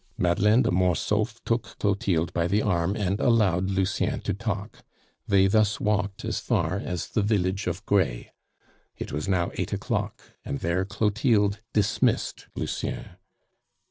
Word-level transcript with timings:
Madeleine 0.17 0.63
de 0.63 0.71
Mortsauf 0.71 1.39
took 1.45 1.77
Clotilde 1.77 2.33
by 2.33 2.47
the 2.47 2.63
arm 2.63 2.95
and 2.95 3.19
allowed 3.19 3.69
Lucien 3.69 4.19
to 4.21 4.33
talk. 4.33 4.83
They 5.27 5.45
thus 5.45 5.79
walked 5.79 6.25
on 6.25 6.29
as 6.29 6.39
far 6.39 6.81
as 6.83 7.09
the 7.09 7.21
village 7.21 7.67
of 7.67 7.85
Grez. 7.85 8.25
It 8.97 9.11
was 9.11 9.27
now 9.27 9.51
eight 9.59 9.73
o'clock, 9.73 10.23
and 10.43 10.59
there 10.59 10.85
Clotilde 10.85 11.61
dismissed 11.71 12.47
Lucien. 12.55 13.09